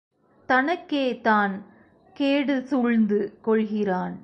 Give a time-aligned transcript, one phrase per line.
[0.49, 1.53] தனக்கே தான்
[2.15, 4.15] கேடு சூழ்ந்து கொள்கிறான்.